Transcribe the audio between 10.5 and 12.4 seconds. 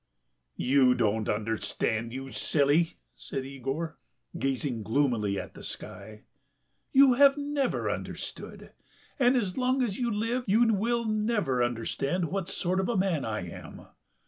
will never understand